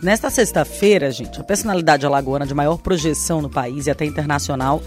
Nesta 0.00 0.30
sexta-feira, 0.30 1.10
gente, 1.10 1.40
a 1.40 1.42
personalidade 1.42 2.06
alagoana 2.06 2.46
de 2.46 2.54
maior 2.54 2.78
projeção 2.78 3.42
no 3.42 3.50
país 3.50 3.88
e 3.88 3.90
até 3.90 4.04
internacional 4.04 4.80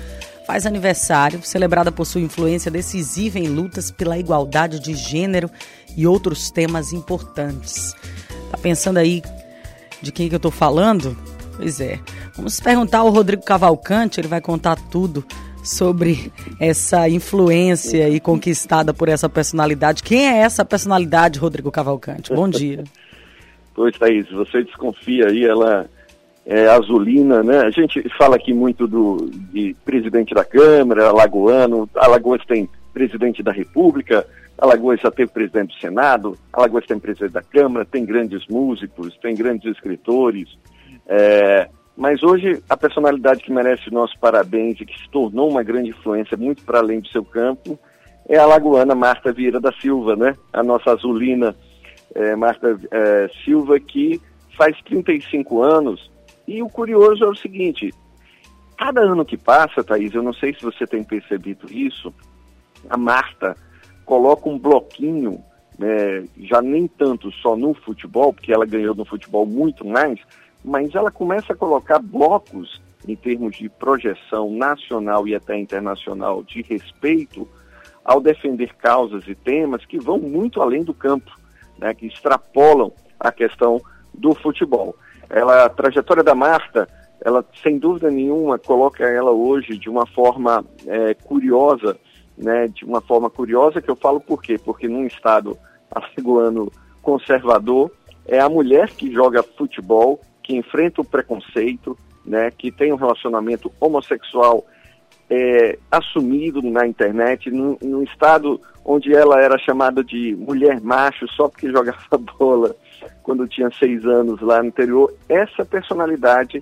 faz 0.47 0.65
aniversário, 0.65 1.43
celebrada 1.43 1.91
por 1.91 2.05
sua 2.05 2.21
influência 2.21 2.71
decisiva 2.71 3.37
em 3.37 3.49
lutas 3.49 3.91
pela 3.91 4.17
igualdade 4.17 4.79
de 4.79 4.93
gênero 4.93 5.51
e 5.97 6.07
outros 6.07 6.49
temas 6.49 6.93
importantes. 6.93 7.93
Tá 8.49 8.57
pensando 8.57 8.99
aí 8.99 9.21
de 10.01 10.13
quem 10.13 10.29
que 10.29 10.35
eu 10.35 10.39
tô 10.39 10.49
falando? 10.49 11.17
Pois 11.57 11.81
é. 11.81 11.99
Vamos 12.37 12.61
perguntar 12.61 12.99
ao 12.99 13.09
Rodrigo 13.09 13.43
Cavalcante, 13.43 14.21
ele 14.21 14.29
vai 14.29 14.39
contar 14.39 14.77
tudo 14.77 15.25
sobre 15.61 16.31
essa 16.57 17.09
influência 17.09 18.07
e 18.07 18.17
conquistada 18.21 18.93
por 18.93 19.09
essa 19.09 19.27
personalidade. 19.27 20.03
Quem 20.03 20.29
é 20.29 20.37
essa 20.37 20.63
personalidade, 20.63 21.37
Rodrigo 21.37 21.69
Cavalcante? 21.69 22.33
Bom 22.33 22.47
dia. 22.47 22.85
Pois, 23.73 23.97
Thaís, 23.97 24.29
você 24.29 24.63
desconfia 24.63 25.27
aí, 25.27 25.45
ela 25.45 25.89
é 26.45 26.67
azulina, 26.67 27.43
né? 27.43 27.59
A 27.59 27.69
gente 27.69 28.01
fala 28.17 28.35
aqui 28.35 28.53
muito 28.53 28.87
do 28.87 29.29
de 29.51 29.75
presidente 29.85 30.33
da 30.33 30.43
Câmara, 30.43 31.09
alagoano, 31.09 31.89
Alagoas 31.95 32.43
tem 32.45 32.67
presidente 32.93 33.43
da 33.43 33.51
República, 33.51 34.25
Alagoas 34.57 34.99
já 34.99 35.11
teve 35.11 35.31
presidente 35.31 35.75
do 35.75 35.79
Senado, 35.79 36.37
Alagoas 36.51 36.85
tem 36.85 36.99
presidente 36.99 37.33
da 37.33 37.41
Câmara, 37.41 37.85
tem 37.85 38.05
grandes 38.05 38.45
músicos, 38.47 39.17
tem 39.21 39.35
grandes 39.35 39.71
escritores, 39.71 40.49
é, 41.07 41.69
mas 41.95 42.23
hoje 42.23 42.61
a 42.69 42.75
personalidade 42.75 43.43
que 43.43 43.51
merece 43.51 43.91
nosso 43.91 44.17
parabéns 44.19 44.79
e 44.81 44.85
que 44.85 44.99
se 44.99 45.09
tornou 45.09 45.49
uma 45.49 45.63
grande 45.63 45.89
influência 45.89 46.35
muito 46.35 46.63
para 46.63 46.79
além 46.79 46.99
do 46.99 47.07
seu 47.07 47.23
campo 47.23 47.79
é 48.27 48.37
a 48.37 48.43
alagoana 48.43 48.95
Marta 48.95 49.31
Vieira 49.31 49.59
da 49.59 49.71
Silva, 49.73 50.15
né? 50.15 50.35
A 50.53 50.63
nossa 50.63 50.91
azulina 50.91 51.55
é, 52.15 52.35
Marta 52.35 52.77
é, 52.91 53.29
Silva, 53.43 53.79
que 53.79 54.21
faz 54.57 54.75
35 54.83 55.61
anos. 55.61 56.11
E 56.47 56.61
o 56.61 56.69
curioso 56.69 57.23
é 57.23 57.27
o 57.27 57.35
seguinte: 57.35 57.93
cada 58.77 59.01
ano 59.01 59.25
que 59.25 59.37
passa, 59.37 59.83
Thaís, 59.83 60.13
eu 60.13 60.23
não 60.23 60.33
sei 60.33 60.53
se 60.53 60.61
você 60.61 60.85
tem 60.85 61.03
percebido 61.03 61.71
isso, 61.71 62.13
a 62.89 62.97
Marta 62.97 63.55
coloca 64.05 64.49
um 64.49 64.59
bloquinho, 64.59 65.41
né, 65.77 66.25
já 66.37 66.61
nem 66.61 66.87
tanto 66.87 67.31
só 67.31 67.55
no 67.55 67.73
futebol, 67.73 68.33
porque 68.33 68.51
ela 68.51 68.65
ganhou 68.65 68.93
no 68.93 69.05
futebol 69.05 69.45
muito 69.45 69.85
mais, 69.85 70.19
mas 70.63 70.93
ela 70.93 71.09
começa 71.09 71.53
a 71.53 71.55
colocar 71.55 71.99
blocos 71.99 72.81
em 73.07 73.15
termos 73.15 73.55
de 73.55 73.69
projeção 73.69 74.51
nacional 74.51 75.27
e 75.27 75.33
até 75.33 75.57
internacional 75.57 76.43
de 76.43 76.61
respeito 76.61 77.47
ao 78.03 78.19
defender 78.19 78.73
causas 78.75 79.27
e 79.27 79.33
temas 79.33 79.85
que 79.85 79.99
vão 79.99 80.19
muito 80.19 80.61
além 80.61 80.83
do 80.83 80.93
campo 80.93 81.31
né, 81.81 81.93
que 81.93 82.05
extrapolam 82.05 82.93
a 83.19 83.31
questão 83.31 83.81
do 84.13 84.35
futebol. 84.35 84.95
Ela, 85.29 85.65
a 85.65 85.69
trajetória 85.69 86.23
da 86.23 86.35
Marta, 86.35 86.87
ela 87.23 87.43
sem 87.61 87.79
dúvida 87.79 88.09
nenhuma 88.11 88.59
coloca 88.59 89.03
ela 89.03 89.31
hoje 89.31 89.77
de 89.77 89.89
uma 89.89 90.05
forma 90.05 90.63
é, 90.85 91.13
curiosa, 91.15 91.97
né, 92.37 92.67
de 92.67 92.85
uma 92.85 93.01
forma 93.01 93.29
curiosa 93.29 93.81
que 93.81 93.89
eu 93.89 93.95
falo 93.95 94.19
por 94.19 94.41
quê? 94.41 94.57
Porque 94.63 94.87
num 94.87 95.05
estado 95.05 95.57
afegano 95.91 96.71
conservador, 97.01 97.91
é 98.25 98.39
a 98.39 98.47
mulher 98.47 98.89
que 98.89 99.11
joga 99.11 99.43
futebol, 99.43 100.21
que 100.43 100.55
enfrenta 100.55 101.01
o 101.01 101.05
preconceito, 101.05 101.97
né, 102.25 102.51
que 102.51 102.71
tem 102.71 102.93
um 102.93 102.97
relacionamento 102.97 103.71
homossexual 103.79 104.63
é, 105.33 105.79
assumido 105.89 106.61
na 106.61 106.85
internet, 106.85 107.49
num, 107.49 107.77
num, 107.81 108.03
estado 108.03 108.59
onde 108.83 109.15
ela 109.15 109.41
era 109.41 109.57
chamada 109.57 110.03
de 110.03 110.35
mulher 110.35 110.81
macho 110.81 111.25
só 111.29 111.47
porque 111.47 111.71
jogava 111.71 112.17
bola 112.37 112.75
quando 113.23 113.47
tinha 113.47 113.71
seis 113.79 114.05
anos 114.05 114.41
lá 114.41 114.61
no 114.61 114.67
interior. 114.67 115.13
Essa 115.29 115.63
personalidade 115.63 116.61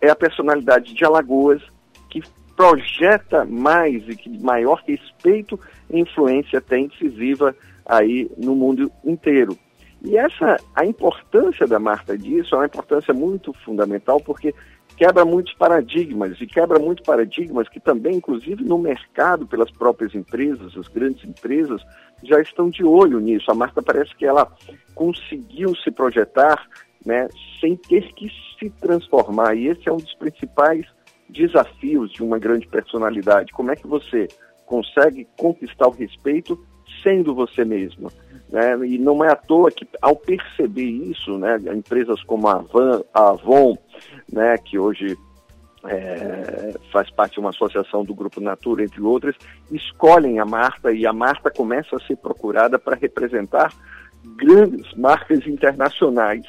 é 0.00 0.10
a 0.10 0.14
personalidade 0.14 0.94
de 0.94 1.04
Alagoas 1.04 1.60
que 2.08 2.22
projeta 2.56 3.44
mais 3.44 4.08
e 4.08 4.14
que 4.14 4.30
maior 4.38 4.80
respeito 4.86 5.58
e 5.90 5.98
influência 5.98 6.60
tem 6.60 6.86
decisiva 6.86 7.52
aí 7.84 8.30
no 8.38 8.54
mundo 8.54 8.92
inteiro. 9.04 9.58
E 10.04 10.16
essa, 10.16 10.56
a 10.76 10.84
importância 10.84 11.66
da 11.66 11.80
Marta 11.80 12.16
disso 12.16 12.54
é 12.54 12.58
uma 12.58 12.66
importância 12.66 13.12
muito 13.12 13.52
fundamental, 13.64 14.20
porque 14.20 14.54
quebra 14.96 15.24
muitos 15.24 15.52
paradigmas, 15.54 16.40
e 16.40 16.46
quebra 16.46 16.78
muitos 16.78 17.04
paradigmas 17.04 17.68
que 17.68 17.80
também, 17.80 18.16
inclusive 18.16 18.64
no 18.64 18.78
mercado, 18.78 19.46
pelas 19.46 19.70
próprias 19.70 20.14
empresas, 20.14 20.76
as 20.76 20.88
grandes 20.88 21.24
empresas, 21.24 21.82
já 22.22 22.40
estão 22.40 22.70
de 22.70 22.84
olho 22.84 23.18
nisso. 23.20 23.50
A 23.50 23.54
Marta 23.54 23.82
parece 23.82 24.14
que 24.16 24.24
ela 24.24 24.50
conseguiu 24.94 25.74
se 25.76 25.90
projetar 25.90 26.66
né, 27.04 27.28
sem 27.60 27.76
ter 27.76 28.12
que 28.14 28.30
se 28.58 28.70
transformar, 28.80 29.54
e 29.54 29.68
esse 29.68 29.88
é 29.88 29.92
um 29.92 29.98
dos 29.98 30.14
principais 30.14 30.86
desafios 31.28 32.12
de 32.12 32.22
uma 32.22 32.38
grande 32.38 32.66
personalidade. 32.66 33.52
Como 33.52 33.70
é 33.70 33.76
que 33.76 33.86
você 33.86 34.28
consegue 34.64 35.26
conquistar 35.36 35.88
o 35.88 35.90
respeito 35.90 36.58
sendo 37.02 37.34
você 37.34 37.64
mesma? 37.64 38.10
Né? 38.50 38.86
E 38.86 38.98
não 38.98 39.24
é 39.24 39.30
à 39.30 39.36
toa 39.36 39.70
que, 39.70 39.86
ao 40.00 40.16
perceber 40.16 40.82
isso, 40.82 41.38
né, 41.38 41.58
empresas 41.74 42.22
como 42.22 42.48
a, 42.48 42.58
Van, 42.58 43.02
a 43.12 43.30
Avon, 43.30 43.76
né, 44.32 44.56
que 44.58 44.78
hoje 44.78 45.16
é, 45.86 46.74
faz 46.92 47.10
parte 47.10 47.34
de 47.34 47.40
uma 47.40 47.50
associação 47.50 48.04
do 48.04 48.14
Grupo 48.14 48.40
Natura, 48.40 48.84
entre 48.84 49.00
outras, 49.02 49.34
escolhem 49.70 50.38
a 50.38 50.44
Marta 50.44 50.92
e 50.92 51.06
a 51.06 51.12
Marta 51.12 51.50
começa 51.50 51.96
a 51.96 52.00
ser 52.00 52.16
procurada 52.16 52.78
para 52.78 52.96
representar 52.96 53.72
grandes 54.36 54.92
marcas 54.94 55.46
internacionais, 55.46 56.46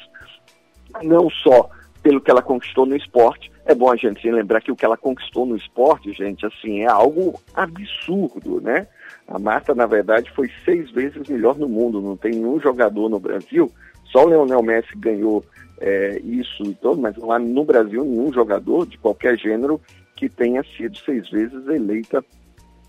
não 1.02 1.28
só 1.28 1.68
pelo 2.06 2.20
que 2.20 2.30
ela 2.30 2.40
conquistou 2.40 2.86
no 2.86 2.94
esporte. 2.94 3.50
É 3.64 3.74
bom 3.74 3.90
a 3.90 3.96
gente 3.96 4.30
lembrar 4.30 4.60
que 4.60 4.70
o 4.70 4.76
que 4.76 4.84
ela 4.84 4.96
conquistou 4.96 5.44
no 5.44 5.56
esporte, 5.56 6.12
gente, 6.12 6.46
assim, 6.46 6.82
é 6.82 6.86
algo 6.86 7.34
absurdo, 7.52 8.60
né? 8.60 8.86
A 9.26 9.40
Marta, 9.40 9.74
na 9.74 9.86
verdade, 9.86 10.30
foi 10.30 10.48
seis 10.64 10.88
vezes 10.92 11.28
melhor 11.28 11.58
no 11.58 11.68
mundo. 11.68 12.00
Não 12.00 12.16
tem 12.16 12.30
nenhum 12.30 12.60
jogador 12.60 13.08
no 13.08 13.18
Brasil. 13.18 13.68
Só 14.04 14.24
o 14.24 14.28
Leonel 14.28 14.62
Messi 14.62 14.96
ganhou 14.96 15.44
é, 15.80 16.20
isso 16.22 16.62
e 16.62 16.74
todo, 16.74 17.00
mas 17.00 17.16
não 17.16 17.32
há 17.32 17.40
no 17.40 17.64
Brasil 17.64 18.04
nenhum 18.04 18.32
jogador 18.32 18.86
de 18.86 18.96
qualquer 18.98 19.36
gênero 19.36 19.80
que 20.14 20.28
tenha 20.28 20.62
sido 20.76 20.96
seis 20.98 21.28
vezes 21.28 21.66
eleita 21.66 22.24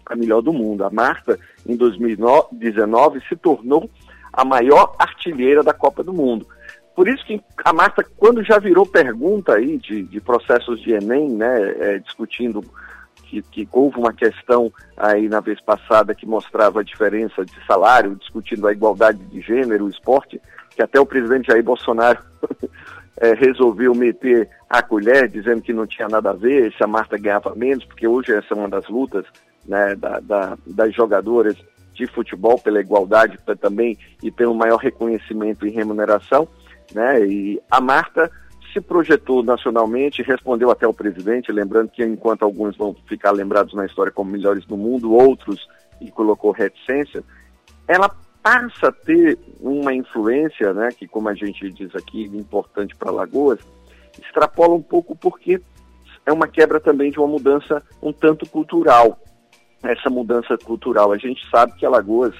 a 0.05 0.15
melhor 0.15 0.43
do 0.43 0.53
mundo. 0.53 0.83
A 0.83 0.91
Marta, 0.91 1.39
em 1.65 1.75
2019, 1.75 3.19
se 3.27 3.35
tornou 3.35 3.89
a 4.31 4.45
maior 4.45 4.95
artilheira 4.99 5.63
da 5.63 5.73
Copa 5.73 6.03
do 6.03 6.13
Mundo. 6.13 6.45
Por 6.97 7.07
isso 7.07 7.23
que 7.27 7.39
a 7.63 7.71
Marta, 7.71 8.03
quando 8.17 8.43
já 8.43 8.57
virou 8.57 8.83
pergunta 8.83 9.53
aí 9.53 9.77
de, 9.77 10.01
de 10.01 10.19
processos 10.19 10.81
de 10.81 10.93
Enem, 10.93 11.29
né, 11.29 11.75
é, 11.79 11.99
discutindo 11.99 12.63
que, 13.21 13.39
que, 13.43 13.69
houve 13.71 13.99
uma 13.99 14.11
questão 14.11 14.73
aí 14.97 15.29
na 15.29 15.39
vez 15.39 15.61
passada 15.61 16.15
que 16.15 16.25
mostrava 16.25 16.79
a 16.79 16.83
diferença 16.83 17.45
de 17.45 17.53
salário, 17.67 18.15
discutindo 18.15 18.67
a 18.67 18.71
igualdade 18.71 19.19
de 19.25 19.39
gênero, 19.41 19.85
o 19.85 19.89
esporte, 19.89 20.41
que 20.75 20.81
até 20.81 20.99
o 20.99 21.05
presidente 21.05 21.51
Jair 21.51 21.63
Bolsonaro 21.63 22.17
é, 23.21 23.35
resolveu 23.35 23.93
meter 23.93 24.49
a 24.67 24.81
colher, 24.81 25.29
dizendo 25.29 25.61
que 25.61 25.73
não 25.73 25.85
tinha 25.85 26.09
nada 26.09 26.31
a 26.31 26.33
ver, 26.33 26.73
se 26.73 26.83
a 26.83 26.87
Marta 26.87 27.15
ganhava 27.15 27.53
menos, 27.53 27.85
porque 27.85 28.07
hoje 28.07 28.33
essa 28.33 28.55
é 28.55 28.57
uma 28.57 28.69
das 28.69 28.89
lutas 28.89 29.23
né, 29.67 29.95
da, 29.95 30.19
da, 30.19 30.57
das 30.65 30.95
jogadoras 30.95 31.55
de 31.93 32.07
futebol 32.07 32.57
pela 32.57 32.79
igualdade 32.79 33.37
também 33.59 33.95
e 34.23 34.31
pelo 34.31 34.55
maior 34.55 34.77
reconhecimento 34.77 35.67
e 35.67 35.69
remuneração, 35.69 36.47
né? 36.93 37.25
E 37.25 37.61
a 37.69 37.81
Marta 37.81 38.31
se 38.73 38.81
projetou 38.81 39.43
nacionalmente, 39.43 40.21
respondeu 40.21 40.69
até 40.69 40.87
o 40.87 40.93
presidente, 40.93 41.51
lembrando 41.51 41.89
que 41.89 42.03
enquanto 42.03 42.43
alguns 42.43 42.75
vão 42.77 42.95
ficar 43.07 43.31
lembrados 43.31 43.73
na 43.73 43.85
história 43.85 44.11
como 44.11 44.31
melhores 44.31 44.65
do 44.65 44.77
mundo, 44.77 45.13
outros, 45.13 45.67
e 45.99 46.11
colocou 46.11 46.51
reticência, 46.51 47.23
ela 47.87 48.09
passa 48.43 48.89
a 48.89 48.91
ter 48.91 49.37
uma 49.59 49.93
influência, 49.93 50.73
né, 50.73 50.89
que 50.97 51.07
como 51.07 51.29
a 51.29 51.33
gente 51.33 51.69
diz 51.71 51.95
aqui, 51.95 52.23
importante 52.25 52.95
para 52.95 53.11
Lagoas, 53.11 53.59
extrapola 54.21 54.73
um 54.73 54.81
pouco 54.81 55.15
porque 55.15 55.61
é 56.25 56.31
uma 56.31 56.47
quebra 56.47 56.79
também 56.79 57.11
de 57.11 57.19
uma 57.19 57.27
mudança 57.27 57.81
um 58.01 58.11
tanto 58.11 58.47
cultural. 58.49 59.19
Essa 59.83 60.09
mudança 60.09 60.57
cultural, 60.57 61.11
a 61.11 61.17
gente 61.17 61.41
sabe 61.49 61.73
que 61.77 61.85
Alagoas 61.85 62.33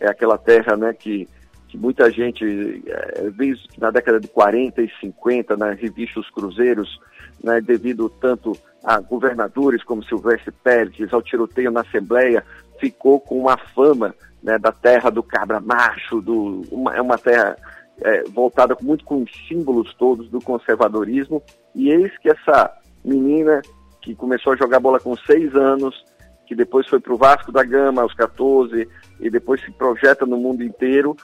é 0.00 0.08
aquela 0.08 0.38
terra, 0.38 0.76
né, 0.76 0.92
que 0.92 1.28
que 1.72 1.78
muita 1.78 2.10
gente, 2.10 2.44
é, 2.86 3.30
na 3.78 3.90
década 3.90 4.20
de 4.20 4.28
40 4.28 4.82
e 4.82 4.92
50, 5.00 5.56
na 5.56 5.70
revista 5.70 6.20
Os 6.20 6.28
Cruzeiros, 6.28 7.00
né, 7.42 7.62
devido 7.62 8.10
tanto 8.10 8.52
a 8.84 9.00
governadores 9.00 9.82
como 9.82 10.04
Silvestre 10.04 10.52
Pérez, 10.52 11.10
ao 11.10 11.22
tiroteio 11.22 11.70
na 11.70 11.80
Assembleia, 11.80 12.44
ficou 12.78 13.18
com 13.18 13.38
uma 13.38 13.56
fama 13.56 14.14
né, 14.42 14.58
da 14.58 14.70
terra 14.70 15.08
do 15.08 15.22
cabra 15.22 15.60
macho, 15.60 16.20
do, 16.20 16.60
uma, 16.70 16.94
é 16.94 17.00
uma 17.00 17.16
terra 17.16 17.56
é, 18.02 18.24
voltada 18.24 18.76
muito 18.82 19.02
com 19.06 19.22
os 19.22 19.30
símbolos 19.48 19.94
todos 19.94 20.28
do 20.28 20.42
conservadorismo, 20.42 21.42
e 21.74 21.88
eis 21.88 22.12
que 22.18 22.28
essa 22.28 22.70
menina 23.02 23.62
que 24.02 24.14
começou 24.14 24.52
a 24.52 24.56
jogar 24.56 24.78
bola 24.78 25.00
com 25.00 25.16
seis 25.16 25.56
anos, 25.56 26.04
que 26.46 26.54
depois 26.54 26.86
foi 26.86 27.00
para 27.00 27.14
o 27.14 27.16
Vasco 27.16 27.50
da 27.50 27.64
Gama 27.64 28.02
aos 28.02 28.12
14, 28.12 28.86
e 29.20 29.30
depois 29.30 29.58
se 29.62 29.70
projeta 29.70 30.26
no 30.26 30.36
mundo 30.36 30.62
inteiro, 30.62 31.16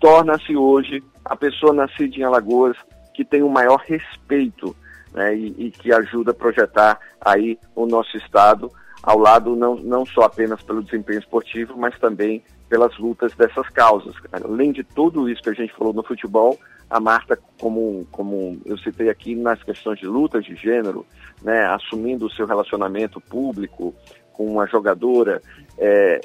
torna-se 0.00 0.56
hoje 0.56 1.02
a 1.24 1.36
pessoa 1.36 1.72
nascida 1.72 2.16
em 2.16 2.22
Alagoas 2.22 2.76
que 3.14 3.24
tem 3.24 3.42
o 3.42 3.48
maior 3.48 3.82
respeito 3.86 4.74
né, 5.12 5.34
e, 5.36 5.54
e, 5.58 5.70
que 5.70 5.92
ajuda 5.92 6.30
a 6.30 6.34
projetar 6.34 6.98
aí 7.20 7.58
o 7.74 7.86
nosso 7.86 8.16
estado 8.16 8.70
ao 9.02 9.18
lado 9.18 9.56
não, 9.56 9.76
não 9.76 10.04
só 10.04 10.22
apenas 10.22 10.62
pelo 10.62 10.82
desempenho 10.82 11.18
esportivo, 11.18 11.76
mas 11.76 11.98
também 11.98 12.42
pelas 12.68 12.96
lutas 12.98 13.34
dessas 13.34 13.68
causas. 13.70 14.14
Além 14.32 14.72
de 14.72 14.84
tudo 14.84 15.28
isso 15.28 15.42
que 15.42 15.50
a 15.50 15.54
gente 15.54 15.74
falou 15.74 15.92
no 15.92 16.02
futebol, 16.02 16.58
a 16.88 17.00
Marta, 17.00 17.38
como, 17.60 18.06
como 18.10 18.60
eu 18.64 18.76
citei 18.78 19.08
aqui 19.08 19.34
nas 19.34 19.62
questões 19.62 19.98
de 19.98 20.06
lutas 20.06 20.44
de 20.44 20.54
gênero, 20.54 21.06
né, 21.42 21.66
assumindo 21.66 22.26
o 22.26 22.30
seu 22.30 22.46
relacionamento 22.46 23.20
público 23.20 23.94
com 24.32 24.46
uma 24.46 24.66
jogadora, 24.66 25.40
é, 25.78 26.20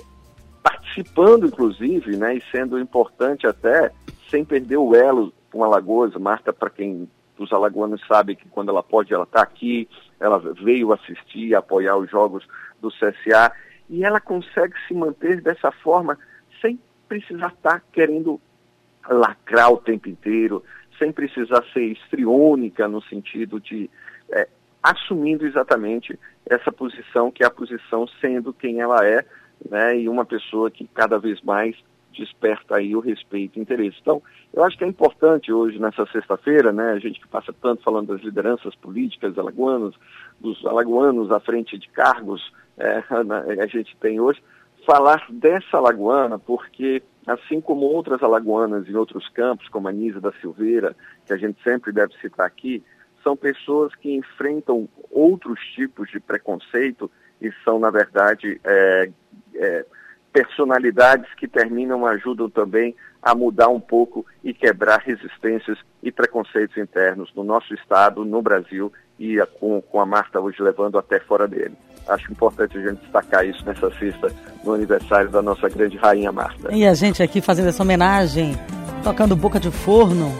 participando 0.96 1.46
inclusive, 1.46 2.16
né, 2.16 2.36
e 2.36 2.44
sendo 2.52 2.80
importante 2.80 3.46
até, 3.46 3.92
sem 4.30 4.46
perder 4.46 4.78
o 4.78 4.96
elo 4.96 5.34
com 5.52 5.64
Alagoas, 5.64 6.14
Marta, 6.16 6.54
para 6.54 6.70
quem 6.70 7.10
os 7.38 7.52
alagoanos 7.52 8.02
sabem 8.08 8.36
que 8.36 8.48
quando 8.48 8.70
ela 8.70 8.82
pode, 8.82 9.14
ela 9.14 9.26
está 9.26 9.42
aqui, 9.42 9.90
ela 10.20 10.40
veio 10.40 10.94
assistir, 10.94 11.54
apoiar 11.54 11.98
os 11.98 12.10
jogos 12.10 12.48
do 12.80 12.90
CSA, 12.90 13.52
e 13.90 14.06
ela 14.06 14.22
consegue 14.22 14.74
se 14.88 14.94
manter 14.94 15.42
dessa 15.42 15.70
forma 15.70 16.18
sem 16.62 16.80
precisar 17.10 17.48
estar 17.48 17.80
tá 17.80 17.82
querendo 17.92 18.40
lacrar 19.08 19.72
o 19.72 19.78
tempo 19.78 20.08
inteiro, 20.08 20.64
sem 20.98 21.12
precisar 21.12 21.62
ser 21.74 21.84
estriônica 21.84 22.88
no 22.88 23.02
sentido 23.04 23.60
de 23.60 23.90
é, 24.30 24.48
assumindo 24.82 25.46
exatamente 25.46 26.18
essa 26.46 26.72
posição, 26.72 27.32
que 27.32 27.44
é 27.44 27.48
a 27.48 27.52
posição 27.52 28.08
sendo 28.22 28.54
quem 28.54 28.80
ela 28.80 29.06
é, 29.06 29.26
né, 29.70 29.98
e 30.00 30.10
uma 30.10 30.26
pessoa 30.26 30.70
que 30.72 30.88
cada 30.94 31.18
vez 31.18 31.42
mais 31.42 31.76
desperta 32.18 32.78
aí 32.78 32.96
o 32.96 33.00
respeito 33.00 33.58
e 33.58 33.62
interesse. 33.62 33.98
Então, 34.02 34.22
eu 34.54 34.64
acho 34.64 34.78
que 34.78 34.84
é 34.84 34.88
importante 34.88 35.52
hoje, 35.52 35.78
nessa 35.80 36.06
sexta-feira, 36.08 36.72
né, 36.72 36.92
a 36.92 37.00
gente 37.00 37.20
que 37.20 37.28
passa 37.28 37.54
tanto 37.54 37.84
falando 37.84 38.08
das 38.08 38.22
lideranças 38.22 38.74
políticas 38.76 39.38
alagoanas, 39.38 39.94
dos 40.40 40.66
alagoanos 40.66 41.32
à 41.32 41.40
frente 41.40 41.78
de 41.78 41.90
cargos, 41.90 42.54
é, 42.78 43.04
a 43.62 43.68
gente 43.68 43.96
tem 43.98 44.20
hoje, 44.20 44.42
falar 44.86 45.26
dessa 45.30 45.78
alagoana, 45.78 46.38
porque 46.38 47.02
assim 47.26 47.60
como 47.60 47.86
outras 47.86 48.22
alagoanas 48.22 48.88
em 48.88 48.96
outros 48.96 49.28
campos, 49.30 49.68
como 49.68 49.88
a 49.88 49.92
Nisa 49.92 50.22
da 50.22 50.32
Silveira, 50.34 50.96
que 51.26 51.34
a 51.34 51.38
gente 51.38 51.62
sempre 51.64 51.92
deve 51.92 52.14
citar 52.22 52.46
aqui, 52.46 52.84
são 53.24 53.36
pessoas 53.36 53.94
que 53.96 54.14
enfrentam 54.14 54.88
outros 55.10 55.60
tipos 55.74 56.10
de 56.12 56.20
preconceito 56.20 57.10
e 57.42 57.52
são, 57.64 57.80
na 57.80 57.90
verdade, 57.90 58.62
é, 58.64 59.10
é, 59.56 59.86
personalidades 60.32 61.34
que 61.36 61.48
terminam 61.48 62.06
ajudam 62.06 62.50
também 62.50 62.96
a 63.22 63.34
mudar 63.34 63.70
um 63.70 63.80
pouco 63.80 64.26
e 64.44 64.54
quebrar 64.54 65.00
resistências 65.00 65.78
e 66.04 66.12
preconceitos 66.12 66.78
internos 66.78 67.32
no 67.34 67.44
nosso 67.44 67.74
estado, 67.74 68.24
no 68.24 68.42
Brasil 68.42 68.92
e 69.18 69.40
a, 69.40 69.46
com, 69.46 69.82
com 69.82 70.00
a 70.00 70.06
Marta 70.06 70.40
hoje 70.40 70.62
levando 70.62 70.98
até 70.98 71.20
fora 71.20 71.48
dele. 71.48 71.74
Acho 72.08 72.32
importante 72.32 72.78
a 72.78 72.82
gente 72.82 73.02
destacar 73.02 73.46
isso 73.46 73.66
nessa 73.66 73.90
sexta, 73.98 74.32
no 74.64 74.74
aniversário 74.74 75.30
da 75.30 75.42
nossa 75.42 75.68
grande 75.70 75.98
rainha 75.98 76.32
Marta. 76.32 76.72
E 76.72 76.86
a 76.86 76.94
gente 76.94 77.24
aqui 77.24 77.42
fazendo 77.42 77.70
essa 77.70 77.82
homenagem, 77.82 78.56
tocando 79.04 79.36
boca 79.36 79.60
de 79.60 79.72
forno. 79.72 80.32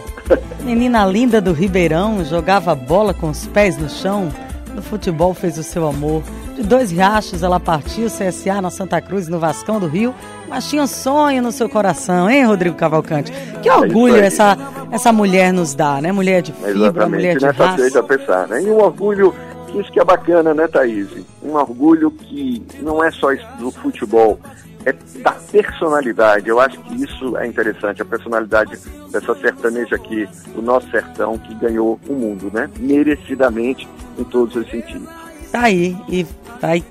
Menina 0.62 1.04
linda 1.06 1.40
do 1.40 1.52
Ribeirão, 1.52 2.24
jogava 2.24 2.74
bola 2.74 3.12
com 3.12 3.30
os 3.30 3.46
pés 3.48 3.76
no 3.78 3.88
chão. 3.88 4.28
No 4.74 4.82
futebol 4.82 5.34
fez 5.34 5.58
o 5.58 5.62
seu 5.62 5.88
amor. 5.88 6.22
De 6.56 6.62
dois 6.62 6.90
riachos 6.90 7.42
ela 7.42 7.60
partiu, 7.60 8.06
CSA 8.06 8.62
na 8.62 8.70
Santa 8.70 8.98
Cruz, 8.98 9.28
no 9.28 9.38
Vascão 9.38 9.78
do 9.78 9.86
Rio, 9.86 10.14
mas 10.48 10.66
tinha 10.66 10.82
um 10.82 10.86
sonho 10.86 11.42
no 11.42 11.52
seu 11.52 11.68
coração, 11.68 12.30
hein, 12.30 12.46
Rodrigo 12.46 12.74
Cavalcante? 12.74 13.30
Que 13.62 13.68
é 13.68 13.76
orgulho 13.76 14.16
é 14.16 14.26
essa, 14.26 14.56
essa 14.90 15.12
mulher 15.12 15.52
nos 15.52 15.74
dá, 15.74 16.00
né? 16.00 16.12
Mulher 16.12 16.40
de 16.40 16.52
fibra, 16.52 16.70
Exatamente. 16.70 17.10
mulher 17.10 17.36
de 17.36 17.44
Nessa 17.44 17.66
raça. 17.66 18.02
Pensar, 18.02 18.48
né? 18.48 18.62
E 18.62 18.70
um 18.70 18.78
orgulho, 18.78 19.34
isso 19.74 19.92
que 19.92 20.00
é 20.00 20.04
bacana, 20.04 20.54
né, 20.54 20.66
Thaís? 20.66 21.08
Um 21.42 21.52
orgulho 21.52 22.10
que 22.10 22.64
não 22.80 23.04
é 23.04 23.10
só 23.10 23.28
do 23.58 23.70
futebol, 23.70 24.40
é 24.86 24.94
da 25.20 25.32
personalidade. 25.32 26.48
Eu 26.48 26.58
acho 26.58 26.80
que 26.80 27.04
isso 27.04 27.36
é 27.36 27.46
interessante, 27.46 28.00
a 28.00 28.04
personalidade 28.06 28.78
dessa 29.10 29.34
sertaneja 29.34 29.96
aqui, 29.96 30.26
do 30.54 30.62
nosso 30.62 30.90
sertão, 30.90 31.36
que 31.36 31.54
ganhou 31.56 32.00
o 32.08 32.14
mundo, 32.14 32.50
né? 32.50 32.70
Merecidamente, 32.78 33.86
em 34.18 34.24
todos 34.24 34.56
os 34.56 34.70
sentidos. 34.70 35.15
Tá 35.52 35.62
aí, 35.62 35.96
e 36.08 36.24
tá 36.60 36.68
aí, 36.68 36.84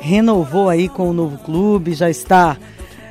renovou 0.00 0.68
aí 0.68 0.88
com 0.88 1.10
o 1.10 1.12
novo 1.12 1.38
clube, 1.38 1.94
já 1.94 2.10
está 2.10 2.56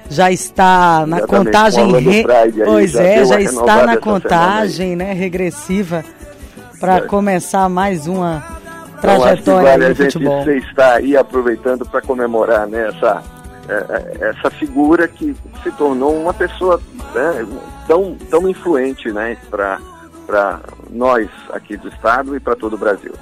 já 0.10 0.32
está 0.32 1.06
na 1.06 1.18
Exatamente, 1.18 1.46
contagem 1.46 1.92
re... 2.00 2.26
pois 2.66 2.92
já 2.92 3.04
é 3.04 3.26
já 3.26 3.40
está 3.40 3.86
na 3.86 3.98
contagem 3.98 4.96
né 4.96 5.14
regressiva 5.14 6.04
para 6.80 6.98
é. 6.98 7.02
começar 7.02 7.70
mais 7.70 8.08
uma 8.08 8.44
trajetória 9.00 9.36
então, 9.36 9.62
vale 9.62 9.90
no 9.90 9.96
futebol. 9.96 10.44
você 10.44 10.58
está 10.58 10.96
aí 10.96 11.16
aproveitando 11.16 11.86
para 11.86 12.02
comemorar 12.02 12.66
né, 12.66 12.88
essa 12.88 13.24
é, 13.68 13.74
é, 13.74 14.30
essa 14.30 14.50
figura 14.50 15.08
que 15.08 15.36
se 15.62 15.72
tornou 15.74 16.20
uma 16.20 16.34
pessoa 16.34 16.82
né, 17.14 17.46
tão 17.88 18.18
tão 18.32 18.50
influente 18.50 19.12
né 19.12 19.38
para 19.48 19.80
para 20.26 20.60
nós 20.90 21.30
aqui 21.52 21.78
do 21.78 21.88
estado 21.88 22.36
e 22.36 22.40
para 22.40 22.56
todo 22.56 22.74
o 22.74 22.78
Brasil 22.80 23.14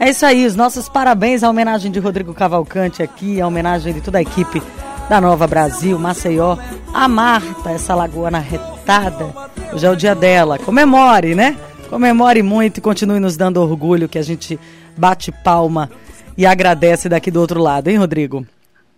é 0.00 0.10
isso 0.10 0.24
aí, 0.24 0.46
os 0.46 0.56
nossos 0.56 0.88
parabéns 0.88 1.42
à 1.42 1.50
homenagem 1.50 1.90
de 1.90 1.98
Rodrigo 1.98 2.32
Cavalcante 2.32 3.02
aqui, 3.02 3.40
a 3.40 3.46
homenagem 3.46 3.92
de 3.92 4.00
toda 4.00 4.18
a 4.18 4.22
equipe 4.22 4.62
da 5.08 5.20
Nova 5.20 5.46
Brasil, 5.46 5.98
Maceió, 5.98 6.56
a 6.92 7.08
Marta, 7.08 7.70
essa 7.70 7.94
lagoana 7.94 8.38
retada. 8.38 9.26
Hoje 9.72 9.86
é 9.86 9.90
o 9.90 9.96
dia 9.96 10.14
dela. 10.14 10.58
Comemore, 10.58 11.34
né? 11.34 11.56
Comemore 11.88 12.42
muito 12.42 12.78
e 12.78 12.80
continue 12.80 13.18
nos 13.18 13.36
dando 13.36 13.60
orgulho 13.62 14.08
que 14.08 14.18
a 14.18 14.22
gente 14.22 14.58
bate 14.96 15.32
palma 15.32 15.90
e 16.36 16.44
agradece 16.44 17.08
daqui 17.08 17.30
do 17.30 17.40
outro 17.40 17.60
lado, 17.60 17.88
hein, 17.88 17.96
Rodrigo? 17.96 18.46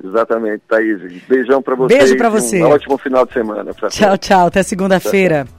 Exatamente, 0.03 0.63
Thaís. 0.69 0.99
Beijão 1.29 1.63
para 1.63 1.75
você. 1.77 1.99
Beijo 1.99 2.17
para 2.17 2.29
você. 2.29 2.63
Um 2.63 2.69
ótimo 2.69 2.99
final 2.99 3.27
de 3.27 3.33
semana. 3.33 3.73
Tchau, 3.91 4.19
tchau. 4.19 4.47
Até 4.47 4.63
segunda-feira. 4.63 5.47